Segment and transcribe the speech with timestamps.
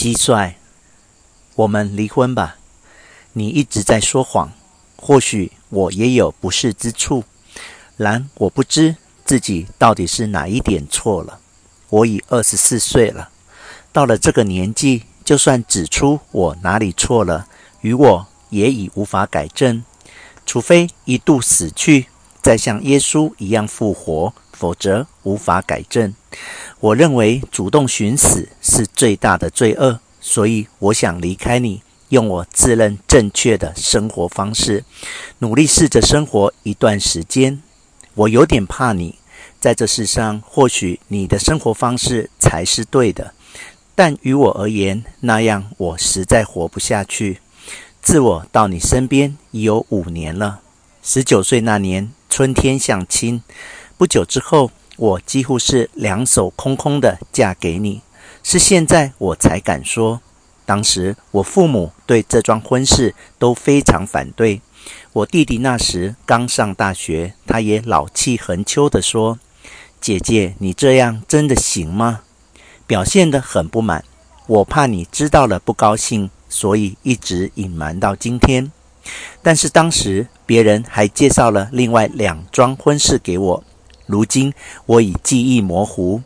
[0.00, 0.54] 蟋蟀，
[1.56, 2.56] 我们离婚吧。
[3.34, 4.50] 你一直在说谎，
[4.96, 7.24] 或许我也有不是之处，
[7.98, 11.40] 然我不知自己到底是哪一点错了。
[11.90, 13.28] 我已二十四岁了，
[13.92, 17.46] 到了这个年纪，就算指出我哪里错了，
[17.82, 19.84] 与我也已无法改正，
[20.46, 22.06] 除非一度死去，
[22.42, 26.14] 再像耶稣一样复活，否则无法改正。
[26.80, 31.82] 我认为主动寻死是最大的罪恶，所以我想离开你。
[32.10, 34.82] 用我自认正确的生活方式，
[35.38, 37.62] 努力试着生活一段时间。
[38.14, 39.20] 我有点怕你，
[39.60, 43.32] 在这世上，或许你的生活方式才是对的，
[43.94, 47.38] 但于我而言，那样我实在活不下去。
[48.02, 50.62] 自我到你身边已有五年了。
[51.04, 53.42] 十九岁那年春天相亲，
[53.98, 58.00] 不久之后，我几乎是两手空空的嫁给你。
[58.42, 60.20] 是现在我才敢说。
[60.64, 64.62] 当时我父母对这桩婚事都非常反对。
[65.12, 69.40] 我弟弟那时刚上大学，他也老气横秋地说
[70.00, 72.20] ：“姐姐，你这样真的行吗？”
[72.86, 74.04] 表现得很不满。
[74.46, 78.70] 我怕你知道了不高兴，所以一直隐瞒到今天。
[79.42, 83.62] 但是当时别人还介绍了另外两桩婚事给我，
[84.06, 84.52] 如今
[84.84, 86.20] 我已记忆模糊。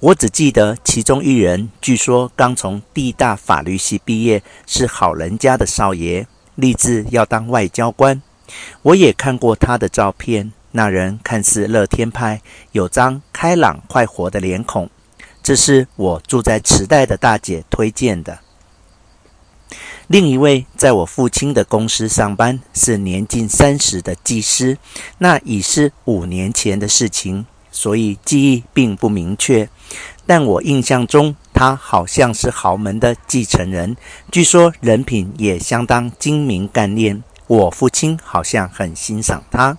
[0.00, 8.20] 我只记得其中一人，据说刚从地大法律系毕业，是好人家的少爷，立志要当外交官。
[8.82, 14.90] 我也看过他的照片，那人看似乐天派，有张开朗快活的脸孔。
[15.42, 18.40] 这是我住在池袋的大姐推荐的。
[20.10, 24.76] 另一位在我父亲的公司上班，是年近三十的技师，
[25.18, 27.46] 那已是五年前的事情。
[27.70, 29.68] 所以记忆并不明确，
[30.26, 33.96] 但我印象中他好像是豪门的继承人，
[34.32, 37.22] 据说人品也相当精明干练。
[37.46, 39.78] 我父亲好像很欣赏他，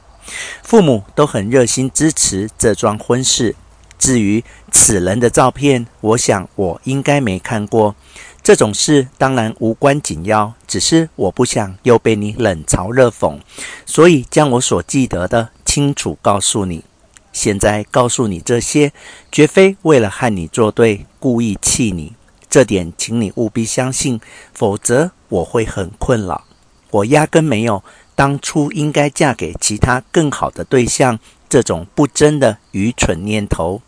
[0.63, 3.57] 父母都很热心支持这桩婚事。
[4.01, 7.95] 至于此人的照片，我想我应该没看过。
[8.41, 13.37] 这种事当然无关紧要，只是我不想又被你冷嘲热讽，
[13.85, 16.83] 所以将我所记得的清楚告诉你。
[17.31, 18.91] 现在告诉你这些，
[19.31, 22.13] 绝非为了和你作对，故意气你。
[22.49, 24.19] 这点，请你务必相信，
[24.51, 26.45] 否则我会很困扰。
[26.89, 27.83] 我压根没有
[28.15, 33.81] 当初应该嫁给其他更好的对象这种不争的愚蠢念头。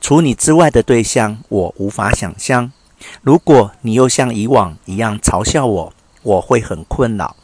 [0.00, 2.72] 除你之外的对象，我无法想象。
[3.22, 5.92] 如果你又像以往一样嘲笑我，
[6.22, 7.36] 我会很困扰。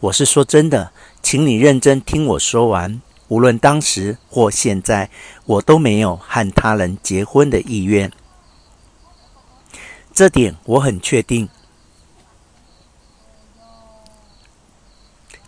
[0.00, 0.92] 我是说真的，
[1.22, 3.00] 请你认真听我说完。
[3.28, 5.08] 无论当时或现在，
[5.46, 8.10] 我都没有和他人结婚的意愿。
[10.12, 11.48] 这点我很确定。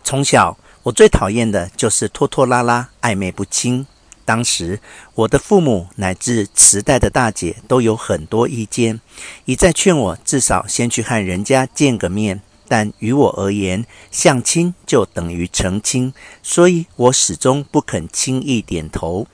[0.03, 3.85] 从小，我最讨厌的就是拖拖拉拉、暧昧不清。
[4.25, 4.79] 当时，
[5.15, 9.01] 我的父母乃至池袋的大姐都有很多意见，
[9.45, 12.41] 一再劝我至少先去和人家见个面。
[12.67, 19.27] 但于我而言，相亲就等于成亲，所以我始终不肯轻易点头。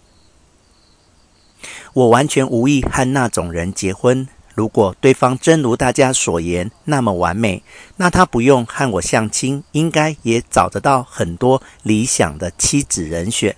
[1.93, 4.27] 我完全无意和那种人结婚。
[4.55, 7.63] 如果对方真如大家所言那么完美，
[7.95, 13.55] 那他不用和我相亲，应该也找得到很多理想的妻子人选。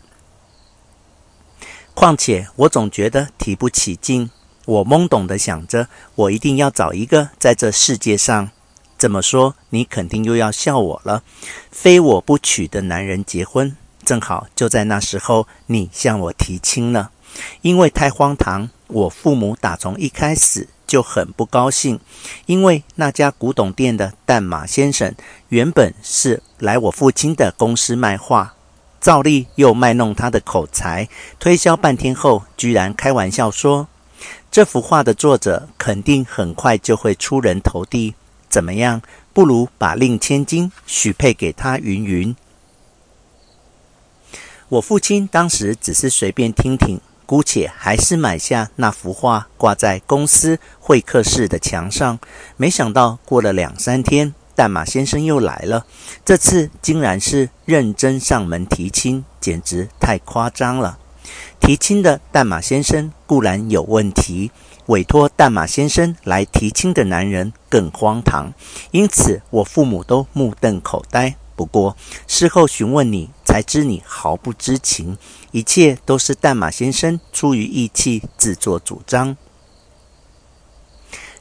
[1.93, 4.29] 况且，我总觉得提不起劲。
[4.65, 8.49] 我懵懂地想着，我一定要找一个在这世界上。
[8.97, 11.23] 怎么说，你肯定又要笑我了。
[11.71, 13.75] 非我不娶的男人结婚，
[14.05, 17.09] 正好就在那时候，你向我提亲了。
[17.61, 21.99] 因为太荒唐，我父母打从一开始就很不高兴。
[22.45, 25.15] 因为那家古董店的淡马先生
[25.49, 28.53] 原本是来我父亲的公司卖画，
[29.01, 33.87] 照例又卖弄他的口才，推销半天后，居然开玩笑说
[34.49, 38.13] ：“这幅画的作者肯定很快就会出人头地。”
[38.47, 39.01] 怎么样？
[39.33, 42.35] 不如把令千金许配给他云云。
[44.67, 52.19] 我父亲当时只是随便听听，姑且还是买下那幅画，挂在公司会客室的墙上。
[52.57, 55.85] 没想到过了两三天，淡马先生又来了，
[56.23, 60.99] 这次竟然是认真上门提亲，简直太夸张了。
[61.59, 64.51] 提亲的淡马先生固然有问题。
[64.87, 68.51] 委托淡马先生来提亲的男人更荒唐，
[68.89, 71.35] 因此我父母都目瞪口呆。
[71.55, 71.95] 不过
[72.27, 75.17] 事后询问你，才知你毫不知情，
[75.51, 79.37] 一切都是淡马先生出于义气自作主张。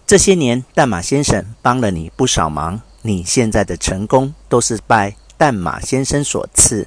[0.06, 6.87] 这些年，淡马先生帮了你不少忙，你现在的成功都是拜淡马先生所赐。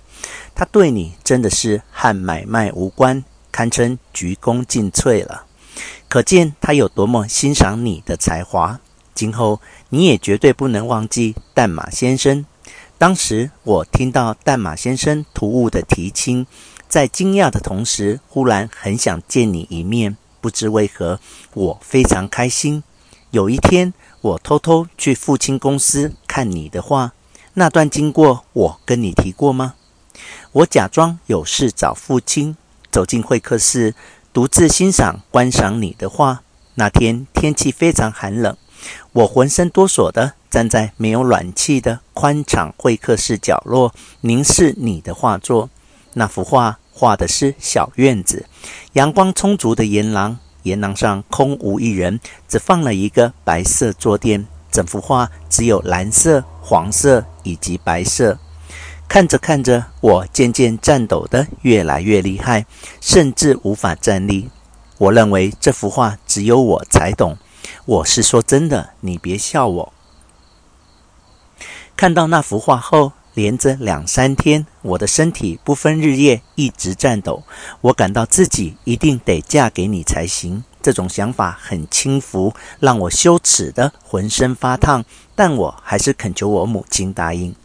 [0.53, 5.45] 他对你真的是和买卖无关，堪称鞠躬尽瘁了。
[6.07, 8.79] 可见他有多么欣赏你的才华。
[9.15, 12.45] 今后你也绝对不能忘记淡马先生。
[12.97, 16.45] 当时我听到淡马先生突兀的提亲，
[16.87, 20.15] 在惊讶的同时，忽然很想见你一面。
[20.39, 21.19] 不知为何，
[21.53, 22.83] 我非常开心。
[23.31, 23.93] 有一天，
[24.23, 27.11] 我偷偷去父亲公司看你的画，
[27.55, 29.73] 那段经过我跟你提过吗？
[30.53, 32.55] 我假装有事找父亲，
[32.89, 33.93] 走进会客室，
[34.31, 36.41] 独自欣赏观赏你的画。
[36.75, 38.55] 那天天气非常寒冷，
[39.11, 45.69] 我浑身哆嗦地站在没有暖气的宽敞会客室角落，凝视你的画作。
[46.13, 48.45] 那幅画画的是小院子，
[48.93, 54.47] 阳光充足的沿廊，沿廊上空无一人，只放了一个白色坐垫。
[54.71, 58.39] 整幅画只有蓝色、黄色以及白色。
[59.07, 62.65] 看着看着，我渐渐颤抖得越来越厉害，
[62.99, 64.49] 甚至无法站立。
[64.97, 67.37] 我认为这幅画只有我才懂，
[67.85, 69.93] 我是说真的，你别笑我。
[71.95, 77.43] 看到那幅画后，连着两三天，我的身体不分日夜一直颤抖，
[77.81, 80.63] 我感到自己一定得嫁给你才行。
[80.81, 87.55] 这种想法很轻浮，让我羞耻的浑身发烫，但我还是恳求我母亲答应。